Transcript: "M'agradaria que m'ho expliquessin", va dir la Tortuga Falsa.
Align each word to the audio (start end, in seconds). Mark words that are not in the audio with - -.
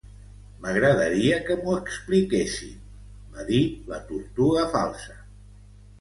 "M'agradaria 0.61 1.35
que 1.49 1.57
m'ho 1.59 1.75
expliquessin", 1.81 2.73
va 3.35 3.47
dir 3.53 3.61
la 3.93 4.01
Tortuga 4.11 4.65
Falsa. 4.79 5.19